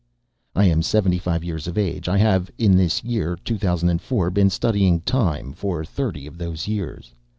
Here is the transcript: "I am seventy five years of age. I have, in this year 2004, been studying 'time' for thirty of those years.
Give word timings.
"I 0.55 0.65
am 0.65 0.81
seventy 0.81 1.19
five 1.19 1.43
years 1.43 1.67
of 1.67 1.77
age. 1.77 2.09
I 2.09 2.17
have, 2.17 2.49
in 2.57 2.75
this 2.75 3.03
year 3.03 3.35
2004, 3.35 4.31
been 4.31 4.49
studying 4.49 5.01
'time' 5.01 5.53
for 5.53 5.85
thirty 5.85 6.25
of 6.25 6.39
those 6.39 6.67
years. 6.67 7.13